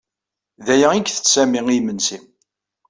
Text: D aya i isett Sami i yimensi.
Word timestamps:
D 0.65 0.67
aya 0.73 0.87
i 0.93 0.99
isett 1.05 1.27
Sami 1.33 1.59
i 1.67 1.73
yimensi. 1.75 2.17